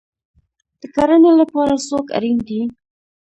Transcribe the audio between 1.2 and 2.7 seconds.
لپاره څوک اړین دی؟